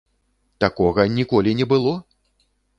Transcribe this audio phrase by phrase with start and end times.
[0.65, 1.95] Такога ніколі не было!